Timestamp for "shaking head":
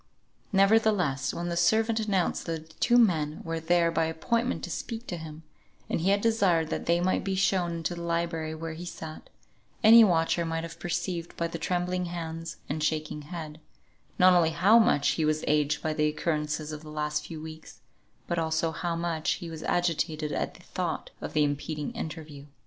12.83-13.59